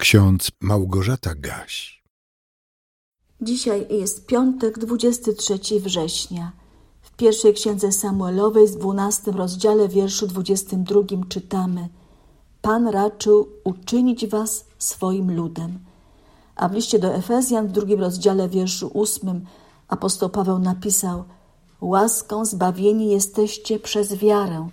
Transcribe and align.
Ksiądz 0.00 0.50
Małgorzata 0.60 1.34
Gaś. 1.34 2.02
Dzisiaj 3.40 3.86
jest 3.90 4.26
piątek, 4.26 4.78
23 4.78 5.80
września. 5.80 6.52
W 7.02 7.10
pierwszej 7.10 7.54
księdze 7.54 7.92
Samuelowej 7.92 8.68
z 8.68 8.76
12 8.76 9.30
rozdziale 9.30 9.88
wierszu 9.88 10.26
22 10.26 11.00
czytamy: 11.28 11.88
Pan 12.62 12.88
raczył 12.88 13.48
uczynić 13.64 14.26
was 14.26 14.64
swoim 14.78 15.36
ludem. 15.36 15.78
A 16.56 16.68
w 16.68 16.72
liście 16.72 16.98
do 16.98 17.14
Efezjan 17.14 17.68
w 17.68 17.72
drugim 17.72 18.00
rozdziale 18.00 18.48
wierszu 18.48 18.90
8 18.94 19.46
apostoł 19.88 20.28
Paweł 20.28 20.58
napisał: 20.58 21.24
Łaską 21.80 22.44
zbawieni 22.44 23.08
jesteście 23.08 23.80
przez 23.80 24.14
wiarę, 24.14 24.68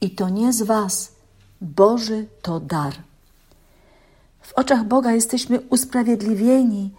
i 0.00 0.10
to 0.10 0.28
nie 0.28 0.52
z 0.52 0.62
was, 0.62 1.12
Boży 1.60 2.26
to 2.42 2.60
dar. 2.60 3.11
W 4.42 4.52
oczach 4.52 4.84
Boga 4.84 5.12
jesteśmy 5.12 5.60
usprawiedliwieni, 5.60 6.90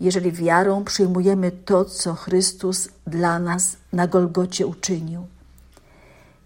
jeżeli 0.00 0.32
wiarą 0.32 0.84
przyjmujemy 0.84 1.50
to, 1.50 1.84
co 1.84 2.14
Chrystus 2.14 2.88
dla 3.06 3.38
nas 3.38 3.76
na 3.92 4.06
Golgocie 4.06 4.66
uczynił. 4.66 5.26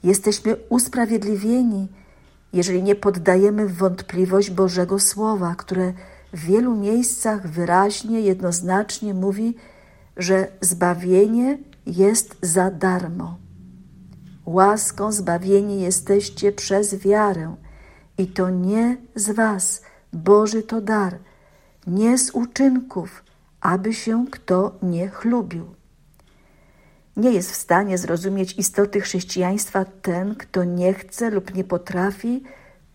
Jesteśmy 0.05 0.57
usprawiedliwieni, 0.69 1.89
jeżeli 2.53 2.83
nie 2.83 2.95
poddajemy 2.95 3.67
w 3.67 3.77
wątpliwość 3.77 4.51
Bożego 4.51 4.99
Słowa, 4.99 5.55
które 5.55 5.93
w 6.33 6.41
wielu 6.41 6.77
miejscach 6.77 7.49
wyraźnie, 7.49 8.21
jednoznacznie 8.21 9.15
mówi, 9.15 9.55
że 10.17 10.49
zbawienie 10.61 11.59
jest 11.87 12.37
za 12.43 12.71
darmo. 12.71 13.39
Łaską 14.47 15.13
zbawieni 15.13 15.81
jesteście 15.81 16.53
przez 16.53 16.95
wiarę, 16.95 17.55
i 18.19 18.27
to 18.27 18.51
nie 18.51 18.97
z 19.15 19.31
Was, 19.31 19.83
Boży 20.13 20.63
to 20.63 20.81
dar, 20.81 21.19
nie 21.87 22.19
z 22.19 22.31
uczynków, 22.31 23.25
aby 23.61 23.95
się 23.95 24.27
kto 24.31 24.73
nie 24.83 25.09
chlubił. 25.09 25.67
Nie 27.17 27.31
jest 27.31 27.53
w 27.53 27.57
stanie 27.57 27.99
zrozumieć 27.99 28.59
istoty 28.59 29.01
chrześcijaństwa 29.01 29.85
ten, 29.85 30.35
kto 30.35 30.65
nie 30.65 30.95
chce 30.95 31.31
lub 31.31 31.55
nie 31.55 31.65
potrafi 31.65 32.43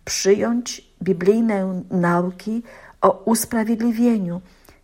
przyjąć 0.05 0.93
biblijnej 1.03 1.63
nauki 1.91 2.63
o 3.01 3.23
usprawiedliwieniu, 3.25 4.41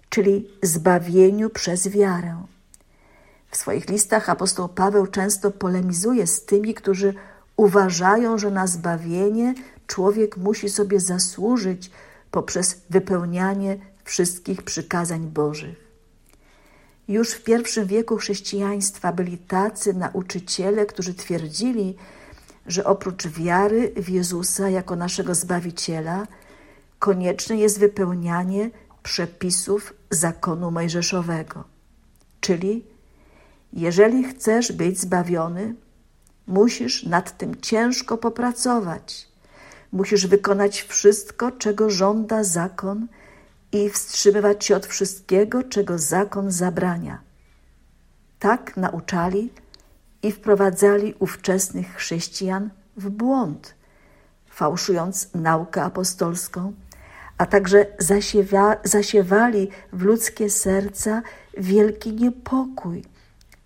czyli 0.10 0.50
zbawieniu 0.64 1.50
przez 1.50 1.88
wiarę. 1.88 2.44
W 3.52 3.58
swoich 3.58 3.90
listach 3.90 4.30
apostoł 4.30 4.70
Paweł 4.70 5.08
często 5.08 5.52
polemizuje 5.52 6.28
z 6.28 6.46
tymi, 6.46 6.74
którzy 6.74 7.14
uważają, 7.58 8.38
że 8.38 8.52
na 8.52 8.68
zbawienie 8.68 9.54
człowiek 9.88 10.38
musi 10.38 10.70
sobie 10.70 11.00
zasłużyć 11.00 11.92
poprzez 12.32 12.82
wypełnianie 12.90 13.78
wszystkich 14.04 14.62
przykazań 14.64 15.28
Bożych. 15.28 15.90
Już 17.08 17.32
w 17.32 17.44
pierwszym 17.44 17.88
wieku 17.88 18.18
chrześcijaństwa 18.18 19.14
byli 19.14 19.38
tacy 19.38 19.94
nauczyciele, 19.94 20.86
którzy 20.86 21.14
twierdzili, 21.14 21.96
że 22.68 22.86
oprócz 22.86 23.28
wiary 23.28 23.94
w 23.96 24.10
Jezusa 24.10 24.70
jako 24.70 24.96
naszego 24.96 25.36
Zbawiciela, 25.36 26.28
konieczne 27.00 27.58
jest 27.58 27.80
wypełnianie 27.80 28.70
przepisów 29.04 29.94
zakonu 30.10 30.72
mojżeszowego. 30.72 31.64
Czyli, 32.42 32.86
jeżeli 33.74 34.24
chcesz 34.24 34.72
być 34.72 35.00
zbawiony, 35.00 35.76
musisz 36.48 37.04
nad 37.04 37.38
tym 37.38 37.62
ciężko 37.62 38.18
popracować, 38.18 39.29
Musisz 39.92 40.28
wykonać 40.28 40.82
wszystko, 40.82 41.52
czego 41.52 41.90
żąda 41.90 42.44
zakon 42.44 43.08
i 43.72 43.90
wstrzymywać 43.90 44.66
się 44.66 44.76
od 44.76 44.86
wszystkiego, 44.86 45.64
czego 45.64 45.98
zakon 45.98 46.52
zabrania. 46.52 47.20
Tak 48.40 48.78
nauczali 48.78 49.54
i 50.24 50.32
wprowadzali 50.32 51.14
ówczesnych 51.20 51.96
chrześcijan 51.96 52.70
w 52.98 53.10
błąd, 53.10 53.74
fałszując 54.50 55.30
naukę 55.34 55.84
apostolską, 55.84 56.74
a 57.38 57.46
także 57.46 57.86
zasiewa, 58.00 58.76
zasiewali 58.84 59.70
w 59.94 60.02
ludzkie 60.02 60.50
serca 60.50 61.22
wielki 61.58 62.14
niepokój, 62.14 63.04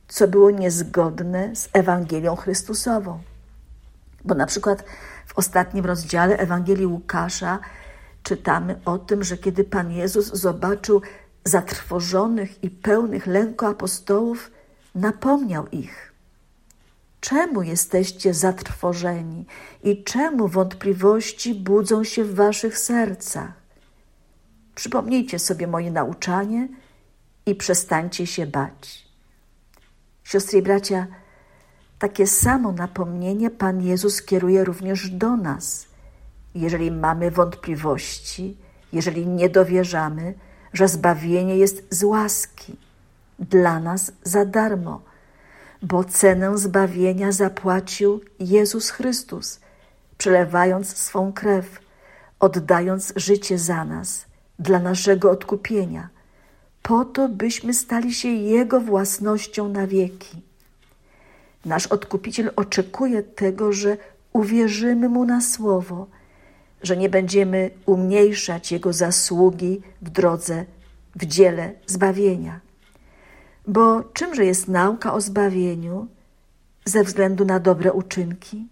co 0.08 0.28
było 0.28 0.52
niezgodne 0.52 1.56
z 1.56 1.70
Ewangelią 1.74 2.36
Chrystusową. 2.36 3.20
Bo 4.26 4.36
na 4.36 4.46
przykład 4.46 4.84
w 5.34 5.38
ostatnim 5.38 5.86
rozdziale 5.86 6.38
Ewangelii 6.38 6.86
Łukasza 6.86 7.60
czytamy 8.24 8.80
o 8.86 8.98
tym, 8.98 9.24
że 9.24 9.38
kiedy 9.38 9.64
Pan 9.64 9.92
Jezus 9.92 10.28
zobaczył 10.34 11.02
zatrwożonych 11.46 12.64
i 12.64 12.70
pełnych 12.70 13.28
lęku 13.28 13.66
apostołów, 13.66 14.52
napomniał 14.96 15.68
ich. 15.68 16.14
Czemu 17.20 17.62
jesteście 17.62 18.34
zatrwożeni 18.34 19.46
i 19.84 20.04
czemu 20.04 20.48
wątpliwości 20.48 21.56
budzą 21.56 22.04
się 22.04 22.24
w 22.24 22.36
waszych 22.36 22.78
sercach? 22.78 23.52
Przypomnijcie 24.76 25.40
sobie 25.40 25.68
moje 25.68 25.92
nauczanie 25.92 26.68
i 27.46 27.56
przestańcie 27.56 28.28
się 28.28 28.48
bać. 28.48 29.08
Siostry 30.24 30.60
i 30.60 30.62
bracia, 30.62 31.08
takie 32.04 32.28
samo 32.28 32.72
napomnienie 32.72 33.50
Pan 33.50 33.82
Jezus 33.82 34.22
kieruje 34.22 34.64
również 34.64 35.10
do 35.10 35.38
nas. 35.38 35.86
Jeżeli 36.56 36.92
mamy 36.92 37.32
wątpliwości, 37.32 38.58
jeżeli 38.94 39.28
nie 39.28 39.50
dowierzamy, 39.50 40.34
że 40.74 40.88
zbawienie 40.88 41.58
jest 41.58 41.84
z 41.90 42.04
łaski, 42.04 42.76
dla 43.40 43.80
nas 43.80 44.12
za 44.24 44.46
darmo, 44.46 45.02
bo 45.82 46.04
cenę 46.04 46.58
zbawienia 46.58 47.32
zapłacił 47.32 48.22
Jezus 48.40 48.90
Chrystus, 48.90 49.60
przelewając 50.18 50.98
swą 50.98 51.34
krew, 51.34 51.80
oddając 52.40 53.14
życie 53.16 53.60
za 53.60 53.86
nas, 53.86 54.26
dla 54.60 54.80
naszego 54.80 55.32
odkupienia, 55.32 56.10
po 56.82 57.06
to, 57.06 57.30
byśmy 57.30 57.74
stali 57.74 58.14
się 58.14 58.28
Jego 58.30 58.80
własnością 58.80 59.70
na 59.70 59.88
wieki. 59.88 60.53
Nasz 61.66 61.88
Odkupiciel 61.88 62.52
oczekuje 62.56 63.24
tego, 63.24 63.74
że 63.74 63.98
uwierzymy 64.34 65.10
Mu 65.10 65.26
na 65.26 65.42
słowo, 65.42 66.08
że 66.82 66.98
nie 66.98 67.10
będziemy 67.10 67.70
umniejszać 67.86 68.72
Jego 68.72 68.94
zasługi 68.94 69.82
w 70.02 70.10
drodze, 70.10 70.66
w 71.16 71.26
dziele 71.26 71.72
zbawienia. 71.86 72.60
Bo 73.68 74.04
czymże 74.04 74.46
jest 74.46 74.68
nauka 74.68 75.14
o 75.14 75.22
zbawieniu 75.22 76.08
ze 76.86 77.04
względu 77.04 77.46
na 77.46 77.60
dobre 77.60 77.94
uczynki? 77.94 78.68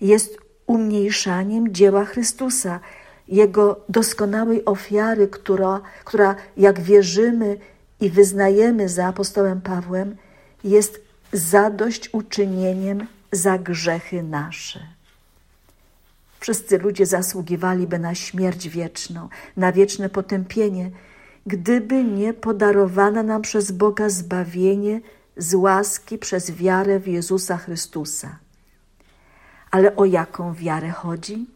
Jest 0.00 0.38
umniejszaniem 0.66 1.74
dzieła 1.74 2.04
Chrystusa, 2.04 2.80
Jego 3.28 3.80
doskonałej 3.88 4.64
ofiary, 4.64 5.28
która, 5.28 5.80
która 6.04 6.34
jak 6.56 6.80
wierzymy 6.80 7.58
i 8.00 8.10
wyznajemy 8.10 8.88
za 8.88 9.06
apostołem 9.06 9.60
Pawłem, 9.60 10.16
jest 10.64 11.05
zadośćuczynieniem 11.32 13.06
za 13.32 13.58
grzechy 13.58 14.22
nasze. 14.22 14.80
Wszyscy 16.40 16.78
ludzie 16.78 17.06
zasługiwaliby 17.06 17.98
na 17.98 18.14
śmierć 18.14 18.68
wieczną, 18.68 19.28
na 19.56 19.72
wieczne 19.72 20.08
potępienie, 20.08 20.90
gdyby 21.46 22.04
nie 22.04 22.34
podarowane 22.34 23.22
nam 23.22 23.42
przez 23.42 23.70
Boga 23.70 24.08
zbawienie 24.08 25.00
z 25.36 25.54
łaski 25.54 26.18
przez 26.18 26.50
wiarę 26.50 27.00
w 27.00 27.08
Jezusa 27.08 27.56
Chrystusa. 27.56 28.38
Ale 29.70 29.96
o 29.96 30.04
jaką 30.04 30.54
wiarę 30.54 30.90
chodzi? 30.90 31.46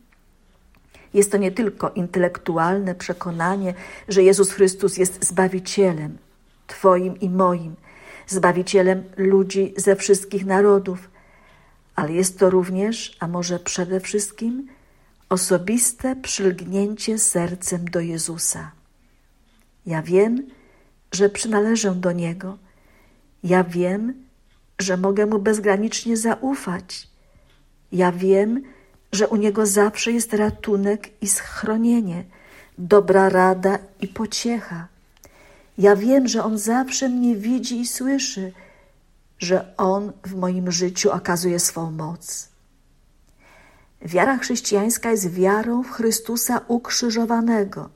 Jest 1.14 1.32
to 1.32 1.38
nie 1.38 1.53
tylko 1.53 1.91
intelektualne 1.91 2.94
przekonanie, 2.94 3.74
że 4.09 4.22
Jezus 4.22 4.53
Chrystus 4.53 4.97
jest 4.97 5.24
Zbawicielem, 5.24 6.18
Twoim 6.66 7.21
i 7.21 7.30
moim, 7.30 7.77
Zbawicielem 8.30 9.03
ludzi 9.16 9.74
ze 9.77 9.97
wszystkich 9.97 10.47
narodów, 10.47 11.10
ale 11.94 12.12
jest 12.12 12.38
to 12.38 12.50
również, 12.50 13.16
a 13.21 13.28
może 13.28 13.59
przede 13.59 14.00
wszystkim, 14.00 14.68
osobiste 15.28 16.16
przylgnięcie 16.16 17.18
sercem 17.18 17.84
do 17.84 18.00
Jezusa. 18.00 18.72
Ja 19.86 20.03
wiem, 20.03 20.47
że 21.12 21.28
przynależę 21.28 21.94
do 21.94 22.12
Niego. 22.12 22.59
Ja 23.44 23.65
wiem, 23.65 24.15
że 24.78 24.97
mogę 24.97 25.26
Mu 25.26 25.38
bezgranicznie 25.38 26.16
zaufać. 26.16 27.09
Ja 27.92 28.12
wiem, 28.12 28.62
że 29.12 29.28
u 29.28 29.36
Niego 29.36 29.66
zawsze 29.66 30.12
jest 30.12 30.34
ratunek 30.34 31.22
i 31.22 31.28
schronienie, 31.28 32.24
dobra 32.78 33.28
rada 33.28 33.78
i 34.00 34.09
pociecha. 34.09 34.88
Ja 35.80 35.97
wiem, 35.97 36.28
że 36.28 36.44
On 36.44 36.59
zawsze 36.59 37.09
mnie 37.09 37.36
widzi 37.36 37.80
i 37.80 37.86
słyszy, 37.86 38.53
że 39.38 39.77
On 39.77 40.12
w 40.27 40.34
moim 40.34 40.72
życiu 40.72 41.10
okazuje 41.10 41.59
swą 41.59 41.91
moc. 41.91 42.48
Wiara 44.03 44.38
chrześcijańska 44.38 45.10
jest 45.10 45.30
wiarą 45.30 45.82
w 45.82 45.91
Chrystusa 45.91 46.60
ukrzyżowanego. 46.68 47.88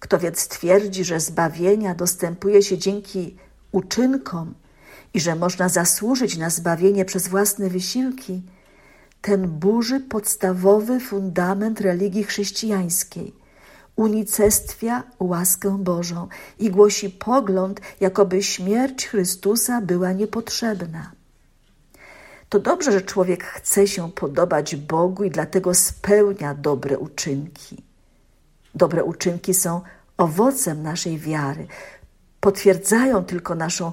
Kto 0.00 0.18
więc 0.18 0.48
twierdzi, 0.48 1.04
że 1.04 1.20
zbawienia 1.20 1.94
dostępuje 1.94 2.62
się 2.62 2.78
dzięki 2.78 3.36
uczynkom 3.72 4.54
i 5.14 5.20
że 5.20 5.34
można 5.34 5.68
zasłużyć 5.68 6.36
na 6.36 6.50
zbawienie 6.50 7.04
przez 7.04 7.28
własne 7.28 7.68
wysiłki, 7.68 8.42
ten 9.20 9.48
burzy 9.48 10.00
podstawowy 10.00 11.00
fundament 11.00 11.80
religii 11.80 12.24
chrześcijańskiej, 12.24 13.34
unicestwia 13.96 15.02
łaskę 15.20 15.78
Bożą 15.78 16.28
i 16.58 16.70
głosi 16.70 17.10
pogląd, 17.10 17.80
jakoby 18.00 18.42
śmierć 18.42 19.06
Chrystusa 19.06 19.80
była 19.80 20.12
niepotrzebna. 20.12 21.12
To 22.48 22.60
dobrze, 22.60 22.92
że 22.92 23.00
człowiek 23.00 23.44
chce 23.44 23.88
się 23.88 24.12
podobać 24.12 24.76
Bogu 24.76 25.24
i 25.24 25.30
dlatego 25.30 25.74
spełnia 25.74 26.54
dobre 26.54 26.98
uczynki. 26.98 27.82
Dobre 28.74 29.04
uczynki 29.04 29.54
są 29.54 29.80
owocem 30.16 30.82
naszej 30.82 31.18
wiary, 31.18 31.66
potwierdzają 32.40 33.24
tylko 33.24 33.54
naszą 33.54 33.92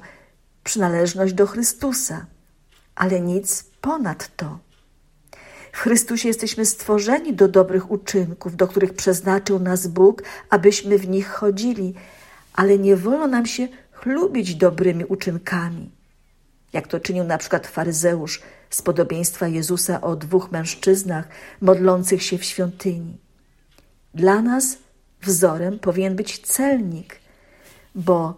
przynależność 0.63 1.33
do 1.33 1.47
Chrystusa, 1.47 2.25
ale 2.95 3.21
nic 3.21 3.63
ponad 3.81 4.35
to. 4.35 4.59
W 5.73 5.79
Chrystusie 5.79 6.27
jesteśmy 6.27 6.65
stworzeni 6.65 7.33
do 7.33 7.47
dobrych 7.47 7.91
uczynków, 7.91 8.55
do 8.55 8.67
których 8.67 8.93
przeznaczył 8.93 9.59
nas 9.59 9.87
Bóg, 9.87 10.23
abyśmy 10.49 10.97
w 10.97 11.09
nich 11.09 11.27
chodzili, 11.27 11.93
ale 12.53 12.77
nie 12.77 12.95
wolno 12.95 13.27
nam 13.27 13.45
się 13.45 13.67
chlubić 13.91 14.55
dobrymi 14.55 15.05
uczynkami. 15.05 15.91
Jak 16.73 16.87
to 16.87 16.99
czynił 16.99 17.23
na 17.23 17.37
przykład 17.37 17.67
faryzeusz 17.67 18.41
z 18.69 18.81
podobieństwa 18.81 19.47
Jezusa 19.47 20.01
o 20.01 20.15
dwóch 20.15 20.51
mężczyznach 20.51 21.27
modlących 21.61 22.23
się 22.23 22.37
w 22.37 22.43
świątyni. 22.43 23.17
Dla 24.13 24.41
nas 24.41 24.77
wzorem 25.21 25.79
powinien 25.79 26.15
być 26.15 26.39
celnik, 26.39 27.19
bo 27.95 28.33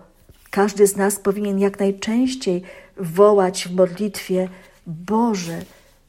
każdy 0.52 0.88
z 0.88 0.96
nas 0.96 1.16
powinien 1.16 1.60
jak 1.60 1.80
najczęściej 1.80 2.64
wołać 2.98 3.68
w 3.68 3.76
modlitwie: 3.76 4.50
Boże, 4.88 5.62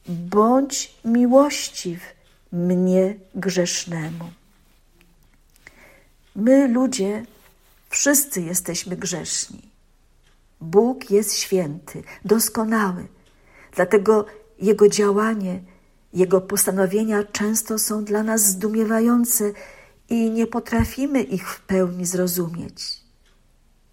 bądź 0.07 0.95
miłościw 1.05 1.99
mnie 2.51 3.15
grzesznemu. 3.35 4.25
My, 6.35 6.67
ludzie, 6.67 7.25
wszyscy 7.89 8.41
jesteśmy 8.41 8.95
grzeszni. 8.97 9.61
Bóg 10.61 11.11
jest 11.11 11.35
święty, 11.35 12.03
doskonały, 12.25 13.07
dlatego 13.75 14.25
Jego 14.59 14.89
działanie, 14.89 15.61
Jego 16.13 16.41
postanowienia 16.41 17.23
często 17.23 17.79
są 17.79 18.03
dla 18.03 18.23
nas 18.23 18.45
zdumiewające 18.45 19.51
i 20.09 20.31
nie 20.31 20.47
potrafimy 20.47 21.21
ich 21.21 21.49
w 21.49 21.61
pełni 21.61 22.05
zrozumieć. 22.05 22.97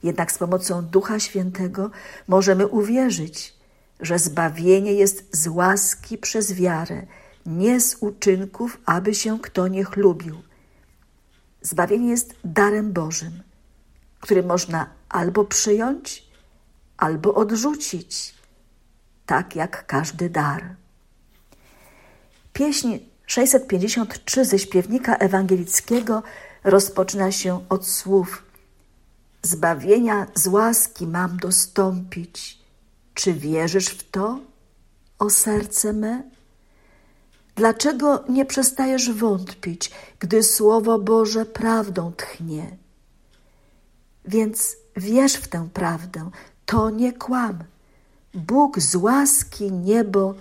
Jednak 0.02 0.32
z 0.32 0.38
pomocą 0.38 0.82
Ducha 0.82 1.20
Świętego 1.20 1.90
możemy 2.28 2.66
uwierzyć, 2.66 3.53
że 4.00 4.18
zbawienie 4.18 4.92
jest 4.92 5.36
z 5.36 5.46
łaski 5.46 6.18
przez 6.18 6.52
wiarę, 6.52 7.06
nie 7.46 7.80
z 7.80 7.96
uczynków, 8.00 8.78
aby 8.86 9.14
się 9.14 9.38
kto 9.40 9.68
nie 9.68 9.84
chlubił. 9.84 10.42
Zbawienie 11.62 12.10
jest 12.10 12.34
darem 12.44 12.92
Bożym, 12.92 13.42
który 14.20 14.42
można 14.42 14.90
albo 15.08 15.44
przyjąć, 15.44 16.28
albo 16.96 17.34
odrzucić, 17.34 18.34
tak 19.26 19.56
jak 19.56 19.86
każdy 19.86 20.30
dar. 20.30 20.76
Pieśń 22.52 22.98
653 23.26 24.44
ze 24.44 24.58
śpiewnika 24.58 25.16
ewangelickiego 25.16 26.22
rozpoczyna 26.64 27.32
się 27.32 27.68
od 27.68 27.86
słów: 27.86 28.42
Zbawienia 29.42 30.26
z 30.34 30.46
łaski 30.46 31.06
mam 31.06 31.36
dostąpić 31.36 32.63
czy 33.14 33.32
wierzysz 33.32 33.88
w 33.88 34.10
to, 34.10 34.40
o 35.18 35.30
serce 35.30 35.92
me? 35.92 36.22
Dlaczego 37.56 38.24
nie 38.28 38.44
przestajesz 38.44 39.12
wątpić, 39.12 39.90
gdy 40.18 40.42
Słowo 40.42 40.98
Boże 40.98 41.46
prawdą 41.46 42.12
tchnie? 42.12 42.76
Więc 44.24 44.76
wierz 44.96 45.34
w 45.34 45.48
tę 45.48 45.68
prawdę, 45.74 46.30
to 46.66 46.90
nie 46.90 47.12
kłam. 47.12 47.64
Bóg 48.34 48.80
z 48.80 48.96
łaski 48.96 49.72
niebo 49.72 50.34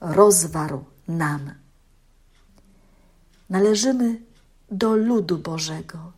rozwarł 0.00 0.84
nam. 1.08 1.54
Należymy 3.50 4.20
do 4.70 4.96
ludu 4.96 5.38
Bożego. 5.38 6.12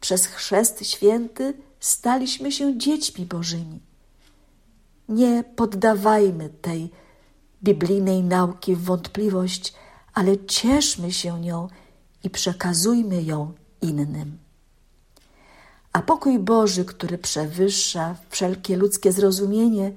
Przez 0.00 0.26
chrzest 0.26 0.86
święty 0.86 1.54
staliśmy 1.80 2.52
się 2.52 2.78
dziećmi 2.78 3.26
Bożymi. 3.26 3.80
Nie 5.08 5.44
poddawajmy 5.56 6.48
tej 6.48 6.90
biblijnej 7.64 8.22
nauki 8.22 8.76
w 8.76 8.82
wątpliwość, 8.84 9.74
ale 10.14 10.46
cieszmy 10.46 11.12
się 11.12 11.40
nią 11.40 11.68
i 12.24 12.30
przekazujmy 12.30 13.22
ją 13.22 13.52
innym. 13.82 14.38
A 15.92 16.02
pokój 16.02 16.38
Boży, 16.38 16.84
który 16.84 17.18
przewyższa 17.18 18.16
wszelkie 18.30 18.76
ludzkie 18.76 19.12
zrozumienie, 19.12 19.92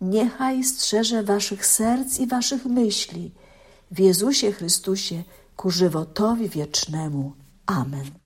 niechaj 0.00 0.64
strzeże 0.64 1.22
waszych 1.22 1.66
serc 1.66 2.18
i 2.18 2.26
waszych 2.26 2.66
myśli 2.66 3.32
w 3.90 3.98
Jezusie 4.00 4.52
Chrystusie 4.52 5.22
ku 5.56 5.70
żywotowi 5.70 6.48
wiecznemu. 6.48 7.32
Amen. 7.66 8.10